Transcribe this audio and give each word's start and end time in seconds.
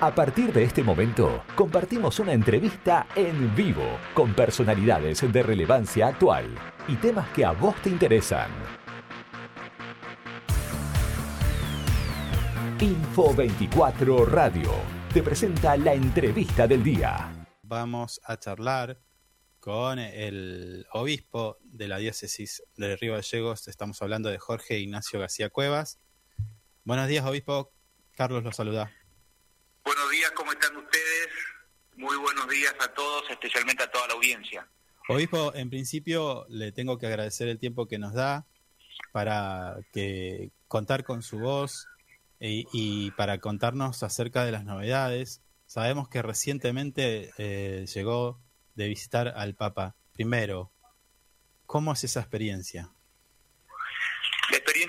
A 0.00 0.14
partir 0.14 0.52
de 0.52 0.62
este 0.62 0.84
momento, 0.84 1.42
compartimos 1.56 2.20
una 2.20 2.32
entrevista 2.32 3.08
en 3.16 3.52
vivo 3.56 3.98
con 4.14 4.32
personalidades 4.32 5.20
de 5.32 5.42
relevancia 5.42 6.06
actual 6.06 6.54
y 6.86 6.94
temas 6.94 7.28
que 7.30 7.44
a 7.44 7.50
vos 7.50 7.74
te 7.82 7.90
interesan. 7.90 8.48
Info 12.78 13.34
24 13.34 14.24
Radio 14.26 14.70
te 15.12 15.20
presenta 15.20 15.76
la 15.76 15.94
entrevista 15.94 16.68
del 16.68 16.84
día. 16.84 17.48
Vamos 17.62 18.20
a 18.22 18.38
charlar 18.38 19.00
con 19.58 19.98
el 19.98 20.86
obispo 20.92 21.58
de 21.64 21.88
la 21.88 21.98
diócesis 21.98 22.62
de 22.76 22.94
Río 22.94 23.14
Gallegos. 23.14 23.66
Estamos 23.66 24.00
hablando 24.00 24.28
de 24.28 24.38
Jorge 24.38 24.78
Ignacio 24.78 25.18
García 25.18 25.50
Cuevas. 25.50 25.98
Buenos 26.84 27.08
días, 27.08 27.26
obispo. 27.26 27.72
Carlos 28.12 28.44
lo 28.44 28.52
saluda. 28.52 28.92
Días, 30.18 30.32
¿cómo 30.32 30.50
están 30.50 30.76
ustedes? 30.76 31.28
Muy 31.96 32.16
buenos 32.16 32.48
días 32.48 32.74
a 32.80 32.92
todos, 32.92 33.30
especialmente 33.30 33.84
a 33.84 33.88
toda 33.88 34.08
la 34.08 34.14
audiencia. 34.14 34.68
Obispo, 35.08 35.54
en 35.54 35.70
principio 35.70 36.44
le 36.48 36.72
tengo 36.72 36.98
que 36.98 37.06
agradecer 37.06 37.46
el 37.46 37.60
tiempo 37.60 37.86
que 37.86 38.00
nos 38.00 38.14
da 38.14 38.44
para 39.12 39.76
que 39.92 40.50
contar 40.66 41.04
con 41.04 41.22
su 41.22 41.38
voz 41.38 41.86
y, 42.40 43.12
para 43.12 43.38
contarnos 43.38 44.02
acerca 44.02 44.44
de 44.44 44.50
las 44.50 44.64
novedades. 44.64 45.40
Sabemos 45.66 46.08
que 46.08 46.20
recientemente 46.20 47.30
eh, 47.38 47.86
llegó 47.86 48.40
de 48.74 48.88
visitar 48.88 49.28
al 49.36 49.54
Papa. 49.54 49.94
Primero, 50.14 50.72
¿cómo 51.64 51.92
es 51.92 52.02
esa 52.02 52.18
experiencia? 52.18 52.90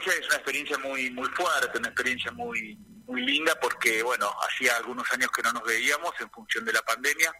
Experiencia 0.10 0.20
es 0.20 0.28
una 0.28 0.36
experiencia 0.38 0.78
muy 0.80 1.12
muy 1.12 1.30
fuerte, 1.30 1.78
una 1.78 1.90
experiencia 1.90 2.32
muy 2.32 2.78
muy 3.10 3.22
linda 3.24 3.60
porque, 3.60 4.04
bueno, 4.04 4.32
hacía 4.48 4.78
algunos 4.78 5.12
años 5.12 5.32
que 5.32 5.42
no 5.42 5.52
nos 5.52 5.64
veíamos 5.64 6.12
en 6.20 6.30
función 6.30 6.64
de 6.64 6.74
la 6.74 6.82
pandemia. 6.84 7.34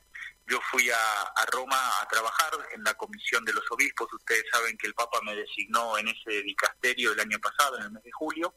Yo 0.48 0.60
fui 0.72 0.90
a, 0.90 1.46
Roma 1.52 1.78
a 2.02 2.08
trabajar 2.08 2.52
en 2.74 2.84
la 2.84 2.96
comisión 2.96 3.46
de 3.46 3.54
los 3.54 3.64
obispos. 3.70 4.12
Ustedes 4.12 4.46
saben 4.52 4.76
que 4.78 4.88
el 4.88 4.96
Papa 4.96 5.20
me 5.24 5.36
designó 5.36 5.96
en 6.00 6.08
ese 6.08 6.42
dicasterio 6.42 7.12
el 7.14 7.20
año 7.20 7.38
pasado, 7.40 7.78
en 7.78 7.84
el 7.84 7.92
mes 7.92 8.04
de 8.04 8.12
julio. 8.12 8.56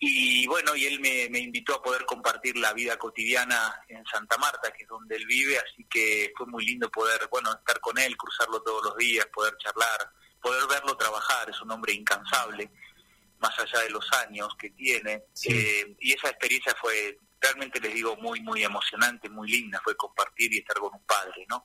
Y 0.00 0.46
bueno, 0.48 0.74
y 0.74 0.86
él 0.86 0.98
me, 0.98 1.28
me, 1.30 1.38
invitó 1.38 1.76
a 1.76 1.82
poder 1.82 2.04
compartir 2.06 2.56
la 2.56 2.72
vida 2.72 2.96
cotidiana 2.96 3.80
en 3.88 4.04
Santa 4.06 4.36
Marta, 4.38 4.72
que 4.72 4.82
es 4.82 4.88
donde 4.88 5.14
él 5.14 5.26
vive, 5.26 5.58
así 5.58 5.86
que 5.88 6.32
fue 6.36 6.46
muy 6.46 6.64
lindo 6.64 6.90
poder, 6.90 7.28
bueno, 7.30 7.52
estar 7.52 7.78
con 7.80 7.96
él, 7.98 8.16
cruzarlo 8.16 8.62
todos 8.62 8.82
los 8.82 8.96
días, 8.96 9.26
poder 9.32 9.54
charlar, 9.58 10.10
poder 10.40 10.66
verlo 10.68 10.96
trabajar, 10.96 11.50
es 11.50 11.60
un 11.60 11.70
hombre 11.70 11.92
incansable 11.92 12.70
más 13.40 13.58
allá 13.58 13.80
de 13.82 13.90
los 13.90 14.06
años 14.12 14.48
que 14.58 14.70
tiene. 14.70 15.24
Eh, 15.44 15.96
y 16.00 16.12
esa 16.12 16.28
experiencia 16.28 16.74
fue, 16.80 17.18
realmente 17.40 17.80
les 17.80 17.94
digo, 17.94 18.16
muy, 18.16 18.40
muy 18.40 18.62
emocionante, 18.62 19.28
muy 19.28 19.50
linda, 19.50 19.80
fue 19.82 19.96
compartir 19.96 20.52
y 20.52 20.58
estar 20.58 20.78
con 20.78 20.94
un 20.94 21.04
padre, 21.04 21.46
¿no? 21.48 21.64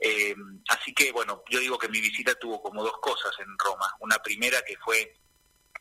Eh, 0.00 0.34
así 0.68 0.92
que, 0.92 1.12
bueno, 1.12 1.42
yo 1.48 1.60
digo 1.60 1.78
que 1.78 1.88
mi 1.88 2.00
visita 2.00 2.34
tuvo 2.34 2.60
como 2.60 2.82
dos 2.82 2.98
cosas 3.00 3.32
en 3.38 3.46
Roma. 3.58 3.94
Una 4.00 4.18
primera 4.18 4.60
que 4.62 4.76
fue 4.78 5.14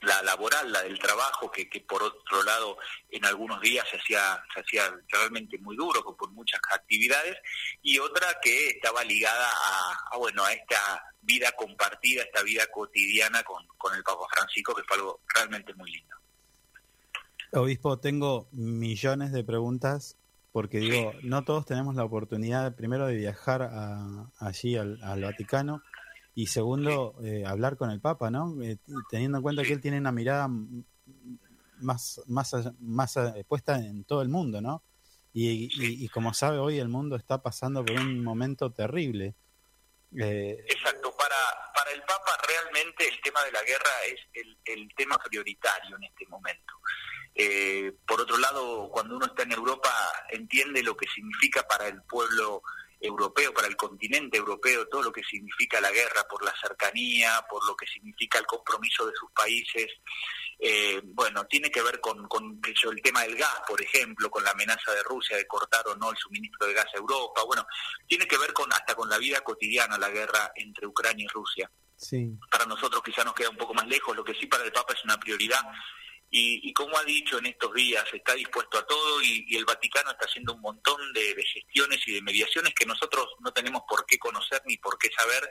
la 0.04 0.22
laboral, 0.22 0.72
la 0.72 0.82
del 0.82 1.00
trabajo, 1.00 1.50
que, 1.52 1.70
que 1.70 1.82
por 1.82 2.04
otro 2.04 2.44
lado 2.44 2.78
en 3.10 3.26
algunos 3.26 3.62
días 3.62 3.88
se 3.90 3.98
hacía, 3.98 4.44
se 4.54 4.60
hacía 4.62 4.94
realmente 5.08 5.58
muy 5.60 5.76
duro, 5.76 6.04
con, 6.04 6.34
muchas 6.34 6.60
actividades, 6.74 7.38
y 7.82 8.00
otra 8.00 8.28
que 8.42 8.70
estaba 8.70 9.04
ligada 9.04 9.50
a, 10.12 10.18
bueno, 10.18 10.44
a 10.44 10.54
esta 10.54 11.04
vida 11.24 11.52
compartida, 11.58 12.24
esta 12.24 12.44
vida 12.44 12.64
cotidiana 12.72 13.44
con, 13.44 13.66
con 13.78 13.96
el 13.96 14.04
Papa 14.04 14.26
Francisco, 14.34 14.76
que 14.76 14.84
fue 14.84 14.98
algo 14.98 15.22
realmente 15.34 15.74
muy 15.74 15.92
lindo. 15.92 16.16
Obispo, 17.54 18.00
tengo 18.00 18.48
millones 18.52 19.32
de 19.32 19.44
preguntas 19.44 20.18
porque 20.52 20.78
digo, 20.78 21.14
no 21.24 21.44
todos 21.44 21.66
tenemos 21.66 21.96
la 21.96 22.04
oportunidad 22.04 22.76
primero 22.76 23.08
de 23.08 23.16
viajar 23.16 23.70
allí 24.40 24.78
al, 24.78 25.02
al 25.04 25.24
Vaticano 25.24 25.82
y 26.36 26.48
segundo, 26.48 27.16
eh, 27.24 27.44
hablar 27.46 27.78
con 27.78 27.92
el 27.92 28.00
Papa, 28.00 28.32
¿no? 28.32 28.62
Eh, 28.62 28.78
teniendo 29.10 29.38
en 29.38 29.44
cuenta 29.44 29.64
que 29.64 29.74
él 29.74 29.82
tiene 29.82 29.98
una 29.98 30.12
mirada 30.12 30.48
más, 31.80 32.22
más, 32.28 32.56
más 32.80 33.18
eh, 33.18 33.46
puesta 33.48 33.78
en 33.78 34.04
todo 34.04 34.22
el 34.22 34.30
mundo, 34.30 34.62
¿no? 34.62 34.84
Y, 35.36 36.08
como 36.10 36.32
sabe, 36.36 36.60
hoy 36.60 36.78
el 36.78 36.90
mundo 36.90 37.16
está 37.16 37.42
pasando 37.42 37.84
por 37.84 38.00
un 38.00 38.24
momento 38.24 38.72
terrible. 38.72 39.34
Exacto, 40.12 41.12
para, 41.18 41.36
para 41.74 41.92
el 41.92 42.02
Papa 42.02 42.38
realmente 42.54 43.08
el 43.08 43.22
tema 43.22 43.44
de 43.44 43.52
la 43.52 43.64
guerra 43.64 43.92
es 44.08 44.20
el, 44.34 44.58
el 44.66 44.90
tema 44.96 45.18
prioritario 45.18 45.96
en 45.98 46.04
este 46.04 46.26
momento. 46.28 46.74
por 48.06 48.22
otro 48.22 48.38
lado, 48.38 48.90
cuando 48.92 49.16
uno 49.16 49.26
está 49.26 49.44
en 49.44 49.54
Europa, 49.54 49.92
entiende 50.30 50.84
lo 50.84 50.96
que 50.96 51.08
significa 51.08 51.68
para 51.68 51.88
el 51.88 52.02
pueblo 52.04 52.62
europeo, 53.04 53.54
para 53.54 53.68
el 53.68 53.76
continente 53.76 54.38
europeo, 54.38 54.88
todo 54.88 55.04
lo 55.04 55.12
que 55.12 55.24
significa 55.24 55.82
la 55.82 55.92
guerra 55.92 56.26
por 56.30 56.44
la 56.44 56.54
cercanía, 56.60 57.46
por 57.50 57.66
lo 57.68 57.76
que 57.76 57.86
significa 57.86 58.40
el 58.40 58.46
compromiso 58.46 59.06
de 59.06 59.14
sus 59.16 59.30
países. 59.32 59.88
Eh, 60.58 61.02
bueno, 61.04 61.46
tiene 61.46 61.70
que 61.70 61.82
ver 61.82 62.00
con, 62.00 62.26
con 62.28 62.62
el 62.64 63.02
tema 63.02 63.24
del 63.24 63.36
gas, 63.36 63.62
por 63.68 63.82
ejemplo, 63.82 64.30
con 64.32 64.44
la 64.44 64.52
amenaza 64.52 64.94
de 64.94 65.04
Rusia 65.04 65.36
de 65.36 65.46
cortar 65.46 65.86
o 65.88 65.96
no 65.96 66.12
el 66.12 66.18
suministro 66.18 66.66
de 66.68 66.74
gas 66.74 66.88
a 66.94 66.98
Europa. 66.98 67.44
Bueno, 67.46 67.66
tiene 68.08 68.26
que 68.26 68.38
ver 68.38 68.54
con 68.54 68.72
hasta 68.72 68.96
con 68.96 69.10
la 69.10 69.18
vida 69.18 69.42
cotidiana 69.42 69.98
la 69.98 70.10
guerra 70.10 70.54
entre 70.56 70.88
Ucrania 70.88 71.26
y 71.26 71.28
Rusia. 71.28 71.70
Sí. 71.96 72.38
Para 72.52 72.66
nosotros 72.66 73.02
quizá 73.04 73.24
nos 73.24 73.34
queda 73.34 73.50
un 73.50 73.58
poco 73.58 73.74
más 73.74 73.88
lejos, 73.88 74.16
lo 74.16 74.24
que 74.24 74.34
sí 74.34 74.48
para 74.48 74.64
el 74.64 74.72
Papa 74.72 74.94
es 74.94 75.04
una 75.04 75.20
prioridad 75.20 75.62
y, 76.36 76.74
como 76.74 76.98
ha 76.98 77.04
dicho 77.04 77.38
en 77.38 77.46
estos 77.46 77.72
días, 77.76 78.04
está 78.12 78.34
dispuesto 78.34 78.80
a 78.80 78.86
todo 78.88 79.22
y, 79.22 79.56
el 79.56 79.66
Vaticano 79.66 80.10
está 80.10 80.26
haciendo 80.26 80.56
un 80.56 80.62
montón 80.62 81.14
de, 81.14 81.36
gestiones 81.46 82.00
y 82.08 82.14
de 82.14 82.24
mediaciones 82.24 82.74
que 82.74 82.88
nosotros 82.88 83.28
no 83.42 83.54
tenemos 83.54 83.84
por 83.88 84.04
qué 84.08 84.18
conocer 84.18 84.60
ni 84.66 84.78
por 84.78 84.98
qué 84.98 85.12
saber, 85.16 85.48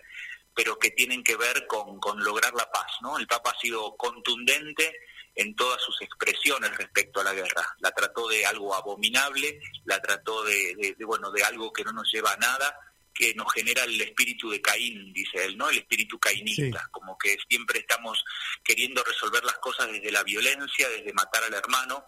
pero 0.53 0.77
que 0.81 0.91
tienen 0.91 1.23
que 1.23 1.37
ver 1.37 1.69
con, 1.69 2.25
lograr 2.25 2.53
la 2.55 2.69
paz. 2.69 2.91
¿no? 3.01 3.17
El 3.17 3.29
Papa 3.29 3.53
ha 3.57 3.61
sido 3.61 3.97
contundente 3.97 4.93
en 5.37 5.55
todas 5.55 5.81
sus 5.81 6.03
expresiones 6.03 6.77
respecto 6.77 7.21
a 7.21 7.25
la 7.25 7.33
guerra. 7.33 7.65
La 7.79 7.93
trató 7.93 8.27
de 8.27 8.45
algo 8.45 8.75
abominable, 8.75 9.61
la 9.85 10.03
trató 10.03 10.43
de, 10.43 10.97
de 10.99 11.05
bueno 11.05 11.31
de 11.31 11.45
algo 11.45 11.73
que 11.73 11.85
no 11.85 11.93
nos 11.93 12.11
lleva 12.13 12.33
a 12.33 12.37
nada 12.39 12.92
que 13.15 13.35
nos 13.35 13.53
genera 13.53 13.85
el 13.85 14.01
espíritu 14.01 14.51
de 14.51 14.61
Caín, 14.61 15.13
dice 15.13 15.45
él, 15.45 15.57
¿no? 15.57 15.69
El 15.69 15.79
espíritu 15.79 16.19
cainista, 16.19 16.89
como 16.91 17.17
que 17.19 17.37
siempre 17.49 17.81
estamos 17.81 18.25
queriendo 18.65 19.03
resolver 19.05 19.45
las 19.45 19.59
cosas 19.59 19.91
desde 19.93 20.11
la 20.11 20.23
violencia, 20.23 20.89
desde 20.89 21.13
matar 21.13 21.45
al 21.45 21.55
hermano. 21.55 22.07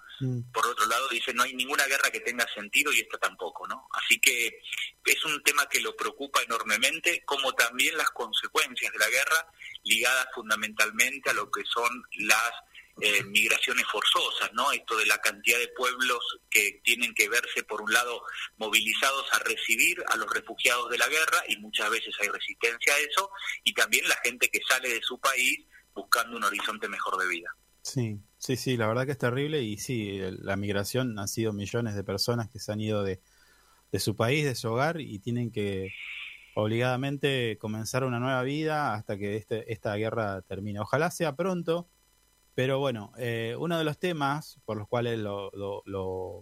Por 0.52 0.66
otro 0.66 0.86
lado, 0.86 1.08
dice, 1.08 1.34
no 1.34 1.42
hay 1.42 1.54
ninguna 1.54 1.84
guerra 1.86 2.10
que 2.10 2.20
tenga 2.20 2.46
sentido 2.54 2.92
y 2.92 3.00
esta 3.00 3.18
tampoco, 3.18 3.66
¿no? 3.66 3.88
Así 3.92 4.18
que 4.18 4.60
es 5.04 5.24
un 5.24 5.42
tema 5.42 5.66
que 5.68 5.80
lo 5.80 5.94
preocupa 5.94 6.42
enormemente, 6.42 7.22
como 7.24 7.52
también 7.52 7.96
las 7.98 8.10
consecuencias 8.10 8.92
de 8.92 8.98
la 8.98 9.08
guerra 9.08 9.46
ligadas 9.82 10.28
fundamentalmente 10.34 11.30
a 11.30 11.34
lo 11.34 11.50
que 11.50 11.62
son 11.64 12.02
las 12.20 12.52
eh, 13.00 13.24
migraciones 13.24 13.84
forzosas, 13.90 14.52
¿no? 14.52 14.70
Esto 14.70 14.96
de 14.96 15.06
la 15.06 15.18
cantidad 15.18 15.58
de 15.58 15.68
pueblos 15.68 16.20
que 16.48 16.80
tienen 16.84 17.12
que 17.14 17.28
verse, 17.28 17.64
por 17.64 17.82
un 17.82 17.92
lado, 17.92 18.22
movilizados 18.56 19.26
a 19.32 19.40
recibir 19.40 20.02
a 20.08 20.16
los 20.16 20.32
refugiados 20.32 20.90
de 20.90 20.98
la 20.98 21.08
guerra, 21.08 21.42
y 21.48 21.56
muchas 21.56 21.90
veces 21.90 22.14
hay 22.20 22.28
resistencia 22.28 22.94
a 22.94 22.98
eso, 22.98 23.30
y 23.64 23.74
también 23.74 24.08
la 24.08 24.16
gente 24.22 24.48
que 24.48 24.60
sale 24.68 24.88
de 24.88 25.02
su 25.02 25.18
país 25.18 25.66
buscando 25.94 26.36
un 26.36 26.44
horizonte 26.44 26.88
mejor 26.88 27.18
de 27.18 27.28
vida. 27.28 27.54
Sí, 27.82 28.18
sí, 28.38 28.56
sí, 28.56 28.76
la 28.76 28.86
verdad 28.86 29.06
que 29.06 29.12
es 29.12 29.18
terrible, 29.18 29.62
y 29.62 29.76
sí, 29.78 30.20
la 30.38 30.56
migración 30.56 31.18
han 31.18 31.28
sido 31.28 31.52
millones 31.52 31.94
de 31.94 32.04
personas 32.04 32.48
que 32.48 32.58
se 32.58 32.72
han 32.72 32.80
ido 32.80 33.02
de, 33.02 33.20
de 33.92 33.98
su 33.98 34.16
país, 34.16 34.44
de 34.44 34.54
su 34.54 34.70
hogar, 34.70 35.00
y 35.00 35.18
tienen 35.18 35.50
que 35.50 35.92
obligadamente 36.54 37.58
comenzar 37.58 38.04
una 38.04 38.20
nueva 38.20 38.42
vida 38.44 38.94
hasta 38.94 39.18
que 39.18 39.36
este, 39.36 39.72
esta 39.72 39.96
guerra 39.96 40.42
termine. 40.42 40.78
Ojalá 40.78 41.10
sea 41.10 41.34
pronto, 41.34 41.88
pero 42.54 42.78
bueno, 42.78 43.12
eh, 43.18 43.56
uno 43.58 43.76
de 43.76 43.84
los 43.84 43.98
temas 43.98 44.60
por 44.64 44.76
los 44.76 44.86
cuales 44.86 45.18
lo, 45.18 45.50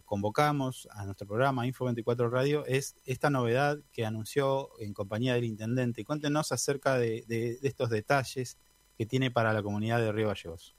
convocamos 0.04 0.86
a 0.92 1.06
nuestro 1.06 1.26
programa 1.26 1.66
Info24 1.66 2.30
Radio 2.30 2.66
es 2.66 2.96
esta 3.06 3.30
novedad 3.30 3.78
que 3.92 4.04
anunció 4.04 4.70
en 4.78 4.92
compañía 4.92 5.34
del 5.34 5.44
intendente. 5.44 6.04
Cuéntenos 6.04 6.52
acerca 6.52 6.98
de, 6.98 7.24
estos 7.62 7.88
detalles 7.88 8.58
que 8.98 9.06
tiene 9.06 9.30
para 9.30 9.54
la 9.54 9.62
comunidad 9.62 10.00
de 10.00 10.12
Río 10.12 10.28
Gallegos. 10.28 10.76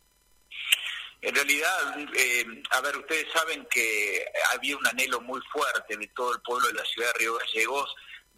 En 1.22 1.34
realidad, 1.34 1.98
eh, 2.16 2.46
a 2.72 2.82
ver, 2.82 2.98
ustedes 2.98 3.26
saben 3.34 3.66
que 3.72 4.26
había 4.54 4.78
un 4.78 4.86
anhelo 4.86 5.20
muy 5.22 5.42
fuerte 5.52 5.98
de 5.98 6.08
todo 6.10 6.34
el 6.34 6.42
pueblo 6.42 6.68
de 6.68 6.74
la 6.74 6.86
ciudad 6.86 7.08
de 7.14 7.20
Río 7.20 7.34
Gallegos 7.40 7.96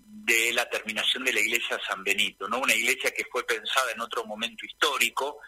de 0.08 0.54
la 0.54 0.70
terminación 0.70 1.24
de 1.24 1.34
la 1.34 1.40
iglesia 1.40 1.80
San 1.88 2.04
Benito, 2.04 2.48
¿no? 2.48 2.60
Una 2.60 2.74
iglesia 2.74 3.12
que 3.12 3.26
fue 3.32 3.46
pensada 3.46 3.92
en 3.92 4.02
otro 4.02 4.26
momento 4.26 4.66
histórico, 4.66 5.40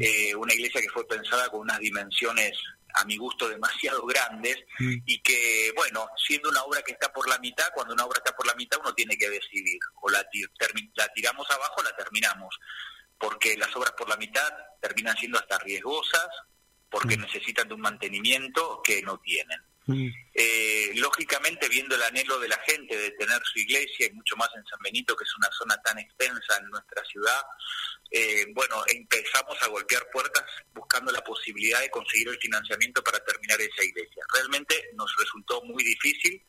eh, 0.00 0.34
una 0.34 0.54
iglesia 0.54 0.80
que 0.80 0.88
fue 0.88 1.06
pensada 1.06 1.48
con 1.48 1.60
unas 1.60 1.78
dimensiones 1.78 2.52
a 2.94 3.04
mi 3.04 3.16
gusto 3.16 3.48
demasiado 3.48 4.06
grandes 4.06 4.56
y 4.78 5.20
que, 5.20 5.72
bueno, 5.74 6.08
siendo 6.16 6.48
una 6.48 6.62
obra 6.62 6.82
que 6.82 6.92
está 6.92 7.12
por 7.12 7.28
la 7.28 7.38
mitad, 7.38 7.66
cuando 7.74 7.92
una 7.94 8.04
obra 8.06 8.18
está 8.18 8.36
por 8.36 8.46
la 8.46 8.54
mitad 8.54 8.78
uno 8.80 8.94
tiene 8.94 9.16
que 9.16 9.28
decidir, 9.28 9.78
o 10.00 10.08
la, 10.10 10.24
la 10.94 11.08
tiramos 11.08 11.50
abajo 11.50 11.74
o 11.78 11.82
la 11.82 11.96
terminamos, 11.96 12.56
porque 13.18 13.56
las 13.56 13.74
obras 13.74 13.92
por 13.92 14.08
la 14.08 14.16
mitad 14.16 14.48
terminan 14.80 15.16
siendo 15.16 15.38
hasta 15.38 15.58
riesgosas, 15.58 16.28
porque 16.88 17.16
necesitan 17.16 17.66
de 17.66 17.74
un 17.74 17.80
mantenimiento 17.80 18.80
que 18.84 19.02
no 19.02 19.18
tienen. 19.18 19.60
Mm. 19.86 20.08
Eh, 20.32 20.92
lógicamente, 20.94 21.68
viendo 21.68 21.94
el 21.94 22.02
anhelo 22.02 22.38
de 22.38 22.48
la 22.48 22.58
gente 22.66 22.96
de 22.96 23.10
tener 23.12 23.40
su 23.44 23.58
iglesia 23.58 24.06
y 24.06 24.12
mucho 24.12 24.36
más 24.36 24.48
en 24.56 24.64
San 24.64 24.78
Benito, 24.82 25.14
que 25.14 25.24
es 25.24 25.36
una 25.36 25.50
zona 25.52 25.76
tan 25.82 25.98
extensa 25.98 26.56
en 26.58 26.70
nuestra 26.70 27.04
ciudad, 27.04 27.40
eh, 28.10 28.46
bueno, 28.54 28.82
empezamos 28.86 29.60
a 29.62 29.68
golpear 29.68 30.08
puertas 30.10 30.44
buscando 30.72 31.12
la 31.12 31.22
posibilidad 31.22 31.80
de 31.80 31.90
conseguir 31.90 32.28
el 32.28 32.38
financiamiento 32.38 33.02
para 33.02 33.22
terminar 33.24 33.60
esa 33.60 33.84
iglesia. 33.84 34.24
Realmente 34.32 34.90
nos 34.94 35.14
resultó 35.18 35.62
muy 35.64 35.84
difícil, 35.84 36.42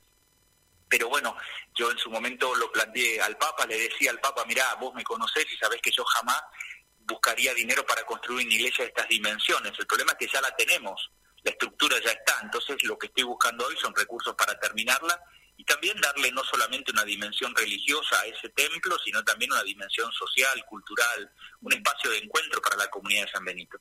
pero 0.87 1.09
bueno, 1.09 1.35
yo 1.73 1.91
en 1.91 1.97
su 1.97 2.09
momento 2.09 2.55
lo 2.55 2.71
planteé 2.71 3.19
al 3.19 3.37
Papa, 3.37 3.65
le 3.65 3.77
decía 3.77 4.11
al 4.11 4.19
Papa, 4.19 4.45
mira, 4.47 4.75
vos 4.75 4.93
me 4.93 5.03
conocés 5.03 5.45
y 5.51 5.57
sabés 5.57 5.81
que 5.81 5.91
yo 5.91 6.05
jamás 6.05 6.41
buscaría 6.99 7.53
dinero 7.53 7.85
para 7.85 8.03
construir 8.03 8.45
una 8.45 8.55
iglesia 8.55 8.85
de 8.85 8.89
estas 8.89 9.09
dimensiones. 9.09 9.73
El 9.77 9.87
problema 9.87 10.13
es 10.13 10.17
que 10.19 10.33
ya 10.33 10.41
la 10.41 10.55
tenemos 10.55 11.11
la 11.45 11.51
estructura 11.51 11.95
ya 12.03 12.11
está, 12.11 12.39
entonces 12.41 12.75
lo 12.83 12.97
que 12.97 13.05
estoy 13.07 13.23
buscando 13.23 13.67
hoy 13.67 13.77
son 13.79 13.93
recursos 13.95 14.33
para 14.35 14.59
terminarla 14.59 15.21
y 15.57 15.63
también 15.63 15.95
darle 16.01 16.31
no 16.31 16.43
solamente 16.43 16.91
una 16.91 17.03
dimensión 17.03 17.55
religiosa 17.55 18.19
a 18.19 18.25
ese 18.25 18.49
templo, 18.49 18.97
sino 19.05 19.23
también 19.23 19.51
una 19.51 19.63
dimensión 19.63 20.11
social, 20.11 20.65
cultural, 20.65 21.31
un 21.61 21.71
espacio 21.71 22.09
de 22.09 22.17
encuentro 22.17 22.59
para 22.61 22.77
la 22.77 22.89
comunidad 22.89 23.25
de 23.25 23.31
San 23.31 23.45
Benito. 23.45 23.77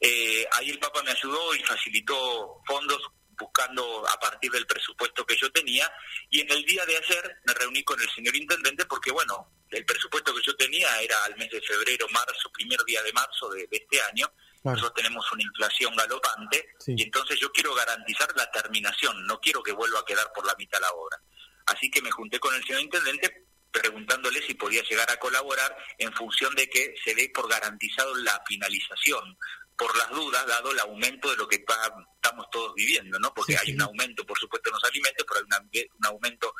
Eh, 0.00 0.46
ahí 0.52 0.70
el 0.70 0.78
Papa 0.78 1.02
me 1.02 1.10
ayudó 1.10 1.54
y 1.56 1.62
facilitó 1.64 2.62
fondos 2.64 3.02
buscando 3.38 4.08
a 4.08 4.18
partir 4.20 4.50
del 4.52 4.66
presupuesto 4.66 5.26
que 5.26 5.36
yo 5.36 5.50
tenía 5.50 5.92
y 6.30 6.40
en 6.40 6.50
el 6.50 6.64
día 6.64 6.86
de 6.86 6.96
ayer 6.96 7.36
me 7.44 7.52
reuní 7.52 7.82
con 7.82 8.00
el 8.00 8.08
señor 8.10 8.34
intendente 8.34 8.86
porque 8.86 9.10
bueno, 9.10 9.50
el 9.70 9.84
presupuesto 9.84 10.34
que 10.34 10.42
yo 10.42 10.56
tenía 10.56 10.88
era 11.00 11.24
al 11.24 11.36
mes 11.36 11.50
de 11.50 11.60
febrero, 11.60 12.06
marzo, 12.12 12.50
primer 12.52 12.82
día 12.84 13.02
de 13.02 13.12
marzo 13.12 13.50
de 13.50 13.68
este 13.70 14.00
año. 14.02 14.32
Nosotros 14.62 14.94
tenemos 14.94 15.30
una 15.32 15.42
inflación 15.42 15.94
galopante 15.94 16.75
y 16.86 17.02
entonces 17.02 17.38
yo 17.40 17.50
quiero 17.52 17.74
garantizar 17.74 18.28
la 18.36 18.50
terminación, 18.50 19.26
no 19.26 19.40
quiero 19.40 19.62
que 19.62 19.72
vuelva 19.72 20.00
a 20.00 20.04
quedar 20.04 20.32
por 20.34 20.46
la 20.46 20.54
mitad 20.56 20.80
la 20.80 20.90
obra. 20.90 21.20
Así 21.66 21.90
que 21.90 22.00
me 22.00 22.10
junté 22.10 22.38
con 22.38 22.54
el 22.54 22.64
señor 22.64 22.82
intendente 22.82 23.46
preguntándole 23.72 24.40
si 24.42 24.54
podía 24.54 24.82
llegar 24.82 25.10
a 25.10 25.18
colaborar 25.18 25.76
en 25.98 26.12
función 26.12 26.54
de 26.54 26.68
que 26.68 26.94
se 27.04 27.14
dé 27.14 27.30
por 27.34 27.48
garantizado 27.48 28.14
la 28.16 28.42
finalización, 28.46 29.36
por 29.76 29.96
las 29.96 30.10
dudas, 30.10 30.46
dado 30.46 30.72
el 30.72 30.78
aumento 30.80 31.30
de 31.30 31.36
lo 31.36 31.46
que 31.46 31.56
estamos 31.56 32.50
todos 32.50 32.74
viviendo, 32.74 33.18
¿no? 33.18 33.32
Porque 33.34 33.56
hay 33.56 33.72
un 33.74 33.82
aumento, 33.82 34.24
por 34.24 34.38
supuesto, 34.38 34.70
en 34.70 34.74
los 34.74 34.84
alimentos, 34.84 35.26
pero 35.28 35.40
hay 35.40 35.88
un 35.98 36.06
aumento 36.06 36.54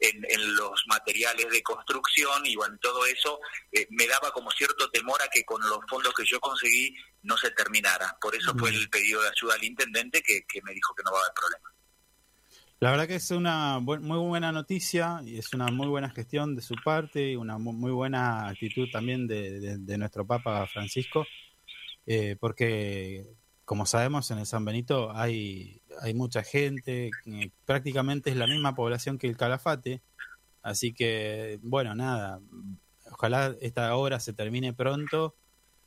en, 0.00 0.56
los 0.56 0.84
materiales 0.86 1.46
de 1.50 1.62
construcción 1.62 2.44
y 2.44 2.56
bueno, 2.56 2.76
todo 2.80 3.04
eso 3.06 3.38
eh, 3.72 3.86
me 3.90 4.06
daba 4.06 4.30
como 4.32 4.50
cierto 4.50 4.90
temor 4.90 5.20
a 5.22 5.28
que 5.28 5.44
con 5.44 5.60
los 5.60 5.78
fondos 5.88 6.12
que 6.14 6.24
yo 6.24 6.40
conseguí 6.40 6.94
no 7.22 7.36
se 7.36 7.50
terminara. 7.52 8.16
Por 8.20 8.34
eso 8.34 8.54
fue 8.56 8.70
el 8.70 8.88
pedido 8.88 9.22
de 9.22 9.28
ayuda 9.28 9.54
al 9.54 9.64
intendente 9.64 10.22
que, 10.22 10.44
me 10.62 10.74
dijo 10.74 10.94
que 10.94 11.02
no 11.04 11.12
va 11.12 11.18
a 11.18 11.22
haber 11.22 11.34
problema. 11.34 11.70
La 12.80 12.90
verdad 12.92 13.08
que 13.08 13.16
es 13.16 13.30
una 13.30 13.80
muy 13.80 14.18
buena 14.18 14.52
noticia 14.52 15.20
y 15.24 15.38
es 15.38 15.52
una 15.52 15.66
muy 15.66 15.88
buena 15.88 16.10
gestión 16.10 16.54
de 16.54 16.62
su 16.62 16.74
parte 16.84 17.32
y 17.32 17.36
una 17.36 17.58
muy 17.58 17.92
buena 17.92 18.48
actitud 18.48 18.88
también 18.90 19.26
de 19.26 19.98
nuestro 19.98 20.26
Papa 20.26 20.66
Francisco 20.66 21.26
eh, 22.10 22.36
porque 22.40 23.26
como 23.66 23.84
sabemos 23.84 24.30
en 24.30 24.38
el 24.38 24.46
San 24.46 24.64
Benito 24.64 25.12
hay, 25.14 25.82
hay 26.00 26.14
mucha 26.14 26.42
gente, 26.42 27.10
prácticamente 27.66 28.30
es 28.30 28.36
la 28.36 28.46
misma 28.46 28.74
población 28.74 29.18
que 29.18 29.26
el 29.26 29.36
Calafate, 29.36 30.00
así 30.62 30.94
que 30.94 31.58
bueno, 31.60 31.94
nada, 31.94 32.40
ojalá 33.12 33.54
esta 33.60 33.94
obra 33.94 34.20
se 34.20 34.32
termine 34.32 34.72
pronto 34.72 35.36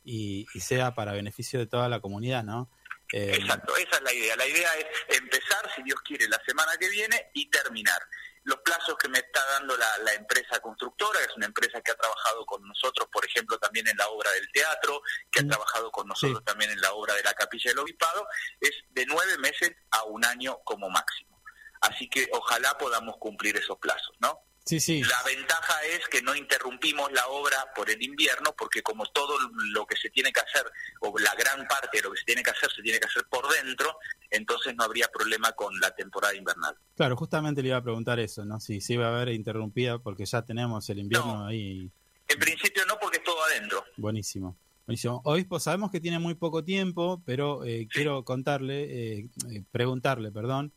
y, 0.04 0.46
sea 0.60 0.94
para 0.94 1.12
beneficio 1.12 1.58
de 1.58 1.66
toda 1.66 1.88
la 1.88 1.98
comunidad, 1.98 2.44
¿no? 2.44 2.70
Eh, 3.12 3.34
Exacto, 3.34 3.76
esa 3.76 3.96
es 3.96 4.02
la 4.02 4.14
idea. 4.14 4.36
La 4.36 4.46
idea 4.46 4.68
es 4.78 5.18
empezar, 5.18 5.68
si 5.74 5.82
Dios 5.82 6.00
quiere, 6.02 6.28
la 6.28 6.40
semana 6.46 6.72
que 6.78 6.88
viene 6.88 7.30
y 7.34 7.50
terminar 7.50 8.00
los 8.44 8.58
plazos 8.58 8.96
que 8.96 9.08
me 9.08 9.18
está 9.18 9.40
dando 9.52 9.76
la, 9.76 10.14
empresa 10.14 10.60
constructora, 10.60 11.20
es 11.20 11.36
una 11.36 11.46
empresa 11.46 11.80
que 11.80 11.90
ha 11.90 11.96
trabajado 11.96 12.44
con 12.44 12.66
nosotros, 12.66 13.08
por 13.12 13.24
ejemplo, 13.24 13.58
también 13.58 13.86
en 13.88 13.96
la 13.96 14.08
obra 14.08 14.30
del 14.32 14.50
teatro, 14.52 15.00
que 15.30 15.40
ha 15.40 15.46
trabajado 15.46 15.90
con 15.90 16.08
nosotros 16.08 16.44
también 16.44 16.70
en 16.70 16.80
la 16.80 16.92
obra 16.92 17.14
de 17.14 17.22
la 17.22 17.34
capilla 17.34 17.70
del 17.70 17.78
obispado, 17.78 18.26
es 18.60 18.72
de 18.90 19.06
nueve 19.06 19.38
meses 19.38 19.72
a 19.90 20.04
un 20.04 20.24
año 20.24 20.58
como 20.64 20.90
máximo. 20.90 21.42
Así 21.80 22.08
que 22.08 22.28
ojalá 22.32 22.76
podamos 22.78 23.16
cumplir 23.18 23.56
esos 23.56 23.78
plazos, 23.78 24.14
¿no? 24.20 24.40
Sí, 24.64 24.78
sí. 24.78 25.02
La 25.02 25.22
ventaja 25.24 25.74
es 25.90 26.06
que 26.08 26.22
no 26.22 26.36
interrumpimos 26.36 27.10
la 27.12 27.26
obra 27.28 27.56
por 27.74 27.90
el 27.90 28.00
invierno, 28.00 28.54
porque 28.56 28.82
como 28.82 29.04
todo 29.06 29.36
lo 29.72 29.86
que 29.86 29.96
se 29.96 30.08
tiene 30.10 30.32
que 30.32 30.40
hacer, 30.40 30.64
o 31.00 31.18
la 31.18 31.34
gran 31.34 31.66
parte 31.66 31.98
de 31.98 32.02
lo 32.02 32.12
que 32.12 32.18
se 32.18 32.24
tiene 32.24 32.42
que 32.42 32.50
hacer, 32.50 32.70
se 32.70 32.82
tiene 32.82 33.00
que 33.00 33.06
hacer 33.06 33.24
por 33.28 33.48
dentro, 33.52 33.96
entonces 34.30 34.74
no 34.76 34.84
habría 34.84 35.08
problema 35.08 35.52
con 35.52 35.78
la 35.80 35.90
temporada 35.94 36.34
invernal. 36.34 36.76
Claro, 36.96 37.16
justamente 37.16 37.60
le 37.60 37.68
iba 37.68 37.78
a 37.78 37.82
preguntar 37.82 38.20
eso, 38.20 38.44
¿no? 38.44 38.60
Si 38.60 38.80
se 38.80 38.94
iba 38.94 39.06
a 39.06 39.16
haber 39.16 39.34
interrumpida, 39.34 39.98
porque 39.98 40.26
ya 40.26 40.42
tenemos 40.42 40.88
el 40.90 41.00
invierno 41.00 41.46
ahí. 41.46 41.90
En 42.28 42.38
principio 42.38 42.86
no, 42.86 42.98
porque 43.00 43.18
es 43.18 43.24
todo 43.24 43.42
adentro. 43.42 43.84
Buenísimo. 43.96 44.56
Buenísimo. 44.86 45.22
Obispo, 45.24 45.60
sabemos 45.60 45.90
que 45.90 46.00
tiene 46.00 46.18
muy 46.18 46.34
poco 46.34 46.64
tiempo, 46.64 47.22
pero 47.24 47.64
eh, 47.64 47.88
quiero 47.90 48.24
contarle, 48.24 48.82
eh, 48.82 49.28
eh, 49.50 49.62
preguntarle, 49.70 50.32
perdón, 50.32 50.72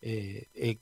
eh, 0.00 0.78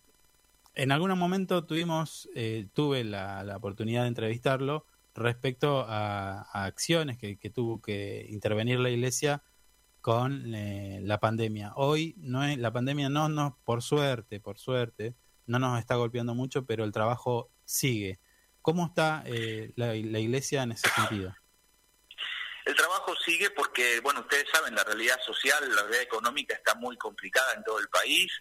en 0.81 0.93
algún 0.93 1.17
momento 1.19 1.67
tuvimos, 1.67 2.27
eh, 2.35 2.67
tuve 2.73 3.05
la, 3.05 3.45
oportunidad 3.55 4.03
de 4.03 4.09
entrevistarlo 4.09 4.87
respecto 5.15 5.85
a, 5.87 6.41
acciones 6.65 7.19
que, 7.19 7.37
tuvo 7.51 7.83
que 7.83 8.27
intervenir 8.31 8.81
la 8.81 8.89
iglesia 8.89 9.43
con 10.01 10.55
eh, 10.55 11.01
la 11.03 11.21
pandemia. 11.21 11.73
Hoy 11.77 12.15
no 12.17 12.45
es, 12.45 12.57
la 12.57 12.73
pandemia 12.73 13.11
no 13.11 13.29
nos, 13.29 13.53
por 13.63 13.83
suerte, 13.83 14.41
por 14.41 14.57
suerte, 14.57 15.15
no 15.45 15.59
nos 15.59 15.79
está 15.79 15.97
golpeando 15.97 16.35
mucho, 16.35 16.65
pero 16.65 16.85
el 16.85 16.93
trabajo 16.93 17.51
sigue. 17.67 18.19
¿Cómo 18.63 18.87
está 18.87 19.23
eh, 19.27 19.75
la, 19.77 19.89
la 19.89 20.19
iglesia 20.19 20.63
en 20.63 20.73
ese 20.73 20.89
sentido? 20.89 21.35
El 22.65 22.75
trabajo 22.75 23.15
sigue 23.17 23.51
porque, 23.51 24.01
bueno, 24.01 24.21
ustedes 24.21 24.47
saben, 24.51 24.75
la 24.75 24.85
realidad 24.85 25.19
social, 25.27 25.63
la 25.69 25.83
realidad 25.83 26.03
económica 26.03 26.55
está 26.55 26.75
muy 26.75 26.97
complicada 26.97 27.53
en 27.53 27.65
todo 27.65 27.79
el 27.79 27.89
país. 27.89 28.33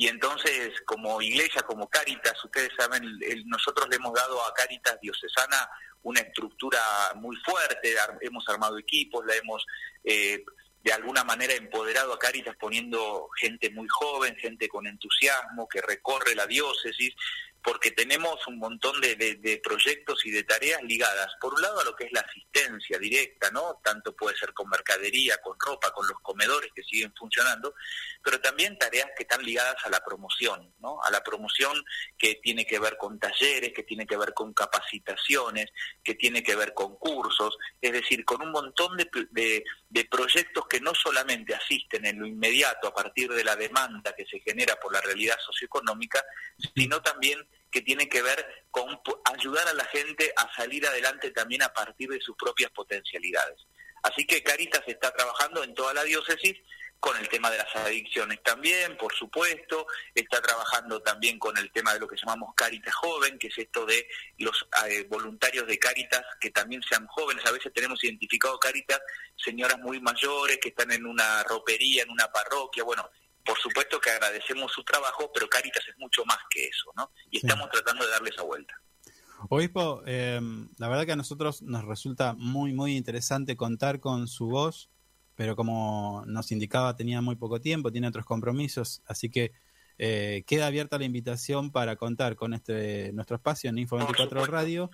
Y 0.00 0.06
entonces, 0.06 0.80
como 0.86 1.20
iglesia, 1.20 1.60
como 1.62 1.90
Cáritas, 1.90 2.44
ustedes 2.44 2.70
saben, 2.78 3.02
nosotros 3.46 3.88
le 3.88 3.96
hemos 3.96 4.14
dado 4.14 4.40
a 4.46 4.54
Cáritas 4.54 4.96
Diocesana 5.00 5.68
una 6.04 6.20
estructura 6.20 6.78
muy 7.16 7.34
fuerte, 7.44 7.96
hemos 8.20 8.48
armado 8.48 8.78
equipos, 8.78 9.26
la 9.26 9.34
hemos 9.34 9.66
eh, 10.04 10.44
de 10.84 10.92
alguna 10.92 11.24
manera 11.24 11.52
empoderado 11.54 12.12
a 12.12 12.18
Cáritas 12.20 12.54
poniendo 12.60 13.28
gente 13.40 13.70
muy 13.70 13.88
joven, 13.88 14.36
gente 14.36 14.68
con 14.68 14.86
entusiasmo, 14.86 15.68
que 15.68 15.82
recorre 15.82 16.36
la 16.36 16.46
diócesis, 16.46 17.12
porque 17.62 17.90
tenemos 17.90 18.46
un 18.46 18.58
montón 18.58 19.00
de, 19.00 19.16
de, 19.16 19.60
proyectos 19.62 20.24
y 20.24 20.30
de 20.30 20.44
tareas 20.44 20.82
ligadas, 20.82 21.28
por 21.40 21.54
un 21.54 21.60
lado 21.60 21.80
a 21.80 21.84
lo 21.84 21.94
que 21.94 22.04
es 22.04 22.12
la 22.12 22.20
asistencia 22.20 22.98
directa, 22.98 23.50
¿no? 23.50 23.80
Tanto 23.82 24.14
puede 24.14 24.36
ser 24.36 24.52
con 24.54 24.68
mercadería, 24.68 25.38
con 25.42 25.56
ropa, 25.58 25.90
con 25.92 26.06
los 26.06 26.18
comedores 26.20 26.70
que 26.74 26.82
siguen 26.84 27.12
funcionando, 27.18 27.74
pero 28.22 28.40
también 28.40 28.78
tareas 28.78 29.08
que 29.16 29.24
están 29.24 29.42
ligadas 29.42 29.76
a 29.84 29.90
la 29.90 30.00
promoción, 30.04 30.72
¿no? 30.78 31.02
A 31.02 31.10
la 31.10 31.22
promoción 31.22 31.84
que 32.16 32.36
tiene 32.36 32.66
que 32.66 32.78
ver 32.78 32.96
con 32.96 33.18
talleres, 33.18 33.72
que 33.74 33.82
tiene 33.82 34.06
que 34.06 34.16
ver 34.16 34.32
con 34.34 34.54
capacitaciones, 34.54 35.66
que 36.04 36.14
tiene 36.14 36.42
que 36.42 36.56
ver 36.56 36.74
con 36.74 36.96
cursos, 36.96 37.56
es 37.80 37.92
decir, 37.92 38.24
con 38.24 38.40
un 38.40 38.52
montón 38.52 38.96
de, 38.96 39.08
de, 39.30 39.64
de 39.88 40.04
proyectos 40.04 40.66
que 40.68 40.77
no 40.88 40.94
solamente 40.94 41.54
asisten 41.54 42.06
en 42.06 42.18
lo 42.18 42.26
inmediato 42.26 42.88
a 42.88 42.94
partir 42.94 43.30
de 43.30 43.44
la 43.44 43.54
demanda 43.56 44.14
que 44.14 44.24
se 44.24 44.40
genera 44.40 44.74
por 44.76 44.90
la 44.90 45.02
realidad 45.02 45.36
socioeconómica, 45.44 46.24
sino 46.74 47.02
también 47.02 47.46
que 47.70 47.82
tiene 47.82 48.08
que 48.08 48.22
ver 48.22 48.64
con 48.70 48.98
ayudar 49.36 49.68
a 49.68 49.74
la 49.74 49.84
gente 49.84 50.32
a 50.34 50.50
salir 50.54 50.86
adelante 50.86 51.30
también 51.30 51.62
a 51.62 51.74
partir 51.74 52.08
de 52.08 52.22
sus 52.22 52.34
propias 52.36 52.70
potencialidades. 52.70 53.66
Así 54.02 54.24
que 54.26 54.42
Caritas 54.42 54.82
está 54.86 55.12
trabajando 55.12 55.62
en 55.62 55.74
toda 55.74 55.92
la 55.92 56.04
diócesis 56.04 56.56
con 57.00 57.16
el 57.16 57.28
tema 57.28 57.50
de 57.50 57.58
las 57.58 57.74
adicciones 57.76 58.42
también, 58.42 58.96
por 58.96 59.14
supuesto, 59.14 59.86
está 60.14 60.40
trabajando 60.40 61.00
también 61.00 61.38
con 61.38 61.56
el 61.56 61.70
tema 61.70 61.94
de 61.94 62.00
lo 62.00 62.08
que 62.08 62.16
llamamos 62.16 62.54
Caritas 62.56 62.94
Joven, 62.94 63.38
que 63.38 63.48
es 63.48 63.58
esto 63.58 63.86
de 63.86 64.08
los 64.38 64.66
eh, 64.88 65.06
voluntarios 65.08 65.66
de 65.66 65.78
Caritas 65.78 66.22
que 66.40 66.50
también 66.50 66.82
sean 66.82 67.06
jóvenes. 67.06 67.46
A 67.46 67.52
veces 67.52 67.72
tenemos 67.72 68.02
identificado 68.02 68.58
Caritas, 68.58 69.00
señoras 69.36 69.78
muy 69.78 70.00
mayores 70.00 70.58
que 70.60 70.70
están 70.70 70.90
en 70.90 71.06
una 71.06 71.42
ropería, 71.44 72.02
en 72.02 72.10
una 72.10 72.26
parroquia. 72.32 72.82
Bueno, 72.82 73.08
por 73.44 73.58
supuesto 73.58 74.00
que 74.00 74.10
agradecemos 74.10 74.72
su 74.72 74.82
trabajo, 74.82 75.30
pero 75.32 75.48
Caritas 75.48 75.84
es 75.88 75.96
mucho 75.98 76.24
más 76.24 76.38
que 76.50 76.66
eso, 76.66 76.92
¿no? 76.96 77.12
Y 77.30 77.38
estamos 77.38 77.70
tratando 77.70 78.04
de 78.04 78.10
darle 78.10 78.30
esa 78.30 78.42
vuelta. 78.42 78.74
Obispo, 79.48 80.02
eh, 80.04 80.40
la 80.78 80.88
verdad 80.88 81.06
que 81.06 81.12
a 81.12 81.16
nosotros 81.16 81.62
nos 81.62 81.84
resulta 81.84 82.34
muy, 82.34 82.72
muy 82.72 82.96
interesante 82.96 83.56
contar 83.56 84.00
con 84.00 84.26
su 84.26 84.48
voz, 84.48 84.90
pero 85.38 85.54
como 85.54 86.24
nos 86.26 86.50
indicaba 86.50 86.96
tenía 86.96 87.20
muy 87.20 87.36
poco 87.36 87.60
tiempo, 87.60 87.92
tiene 87.92 88.08
otros 88.08 88.24
compromisos, 88.24 89.02
así 89.06 89.30
que 89.30 89.52
eh, 89.96 90.42
queda 90.48 90.66
abierta 90.66 90.98
la 90.98 91.04
invitación 91.04 91.70
para 91.70 91.94
contar 91.94 92.34
con 92.34 92.54
este 92.54 93.12
nuestro 93.12 93.36
espacio 93.36 93.70
en 93.70 93.78
Info 93.78 93.98
24 93.98 94.46
Radio 94.46 94.90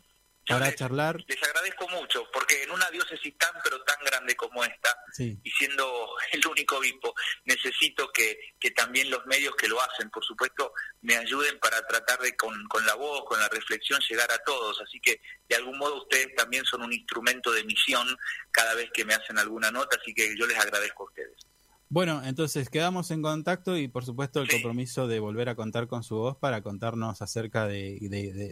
para 0.46 0.74
charlar. 0.74 1.22
Les 1.26 1.42
agradezco 1.42 1.88
mucho, 1.88 2.28
porque 2.32 2.62
en 2.62 2.70
una 2.70 2.90
diócesis 2.90 3.36
tan 3.38 3.52
pero 3.62 3.82
tan 3.82 3.96
grande 4.04 4.36
como 4.36 4.64
esta, 4.64 4.96
y 5.18 5.50
siendo 5.50 6.14
el 6.32 6.46
único 6.46 6.78
obispo, 6.78 7.14
necesito 7.44 8.10
que, 8.12 8.54
que 8.58 8.70
también 8.72 9.10
los 9.10 9.24
medios 9.26 9.54
que 9.56 9.68
lo 9.68 9.80
hacen, 9.80 10.10
por 10.10 10.24
supuesto, 10.24 10.72
me 11.02 11.16
ayuden 11.16 11.58
para 11.58 11.80
tratar 11.86 12.18
de 12.20 12.36
con, 12.36 12.66
con 12.68 12.84
la 12.86 12.94
voz, 12.94 13.24
con 13.26 13.38
la 13.38 13.48
reflexión, 13.48 14.00
llegar 14.08 14.30
a 14.32 14.38
todos. 14.38 14.80
Así 14.80 15.00
que 15.00 15.20
de 15.48 15.56
algún 15.56 15.78
modo 15.78 16.02
ustedes 16.02 16.34
también 16.34 16.64
son 16.64 16.82
un 16.82 16.92
instrumento 16.92 17.52
de 17.52 17.64
misión 17.64 18.16
cada 18.50 18.74
vez 18.74 18.90
que 18.92 19.04
me 19.04 19.14
hacen 19.14 19.38
alguna 19.38 19.70
nota, 19.70 19.98
así 20.00 20.12
que 20.14 20.34
yo 20.36 20.46
les 20.46 20.58
agradezco 20.58 21.04
a 21.04 21.06
ustedes. 21.06 21.53
Bueno, 21.88 22.22
entonces 22.24 22.70
quedamos 22.70 23.10
en 23.10 23.22
contacto 23.22 23.76
y 23.76 23.88
por 23.88 24.04
supuesto 24.04 24.40
el 24.40 24.48
compromiso 24.48 25.06
de 25.06 25.20
volver 25.20 25.48
a 25.48 25.54
contar 25.54 25.86
con 25.86 26.02
su 26.02 26.16
voz 26.16 26.36
para 26.36 26.62
contarnos 26.62 27.22
acerca 27.22 27.66
de, 27.66 27.98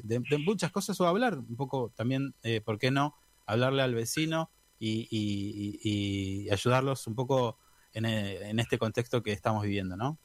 de, 0.04 0.38
muchas 0.38 0.70
cosas 0.70 1.00
o 1.00 1.06
hablar 1.06 1.38
un 1.38 1.56
poco 1.56 1.92
también, 1.96 2.34
eh, 2.42 2.60
¿por 2.60 2.78
qué 2.78 2.90
no? 2.90 3.16
Hablarle 3.46 3.82
al 3.82 3.94
vecino 3.94 4.50
y, 4.78 5.08
y, 5.10 6.50
ayudarlos 6.50 7.06
un 7.06 7.14
poco 7.14 7.58
en, 7.92 8.04
eh, 8.04 8.50
en 8.50 8.58
este 8.58 8.78
contexto 8.78 9.22
que 9.22 9.32
estamos 9.32 9.62
viviendo, 9.62 9.96
¿no? 9.96 10.18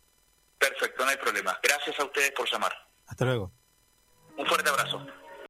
Perfecto, 0.57 1.03
no 1.03 1.11
hay 1.11 1.17
problema. 1.17 1.57
Gracias 1.63 1.99
a 1.99 2.03
ustedes 2.03 2.31
por 2.31 2.49
llamar. 2.51 2.73
Hasta 3.05 3.25
luego. 3.25 3.51
Un 4.37 4.45
fuerte 4.45 4.69
abrazo. 4.69 5.05